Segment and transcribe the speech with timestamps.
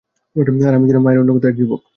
[0.67, 1.81] আর আমি ছিলাম মায়ের অনুগত এক যুবক।